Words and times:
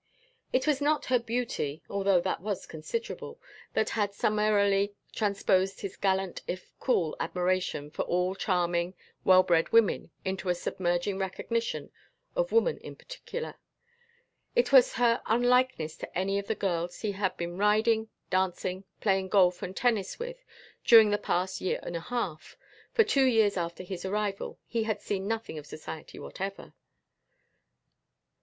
It 0.51 0.65
was 0.65 0.81
not 0.81 1.05
her 1.13 1.19
beauty, 1.19 1.83
although 1.87 2.19
that 2.21 2.41
was 2.41 2.65
considerable, 2.65 3.39
that 3.73 3.91
had 3.91 4.15
summarily 4.15 4.95
transposed 5.13 5.81
his 5.81 5.95
gallant 5.95 6.41
if 6.47 6.73
cool 6.79 7.15
admiration 7.19 7.91
for 7.91 8.01
all 8.05 8.33
charming 8.33 8.95
well 9.23 9.43
bred 9.43 9.69
women 9.71 10.09
into 10.25 10.49
a 10.49 10.55
submerging 10.55 11.19
recognition 11.19 11.91
of 12.35 12.51
woman 12.51 12.79
in 12.79 12.95
particular; 12.95 13.59
it 14.55 14.71
was 14.71 14.93
her 14.93 15.21
unlikeness 15.27 15.95
to 15.97 16.17
any 16.17 16.39
of 16.39 16.47
the 16.47 16.55
girls 16.55 17.01
he 17.01 17.11
had 17.11 17.37
been 17.37 17.59
riding, 17.59 18.09
dancing, 18.31 18.85
playing 19.01 19.29
golf 19.29 19.61
and 19.61 19.77
tennis 19.77 20.17
with 20.17 20.43
during 20.83 21.11
the 21.11 21.19
past 21.19 21.61
year 21.61 21.79
and 21.83 21.95
a 21.95 21.99
half 21.99 22.57
(for 22.91 23.03
two 23.03 23.25
years 23.25 23.55
after 23.55 23.83
his 23.83 24.03
arrival 24.03 24.57
he 24.65 24.81
had 24.85 24.99
seen 24.99 25.27
nothing 25.27 25.59
of 25.59 25.67
society 25.67 26.17
whatever). 26.17 26.73